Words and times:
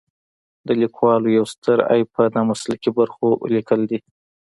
د 0.67 0.69
لیکوالو 0.81 1.27
یو 1.37 1.45
ستر 1.53 1.77
عیب 1.91 2.07
په 2.15 2.23
نامسلکي 2.35 2.89
برخو 2.97 3.27
لیکل 3.53 3.79
دي. 3.89 3.99